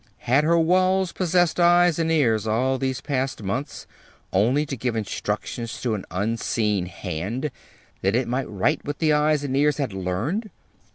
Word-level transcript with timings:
Had 0.25 0.43
her 0.43 0.57
walls 0.57 1.11
possessed 1.11 1.59
eyes 1.59 1.99
and 1.99 2.11
ears 2.11 2.47
all 2.47 2.79
these 2.79 3.01
past 3.01 3.43
months, 3.43 3.85
only 4.33 4.65
to 4.65 4.75
give 4.75 4.95
instructions 4.95 5.79
to 5.83 5.93
an 5.93 6.05
unseen 6.09 6.87
hand 6.87 7.51
that 8.01 8.15
it 8.15 8.27
might 8.27 8.49
write 8.49 8.83
what 8.83 8.97
the 8.97 9.13
eyes 9.13 9.43
and 9.43 9.55
ears 9.55 9.77
had 9.77 9.93
learned? 9.93 10.49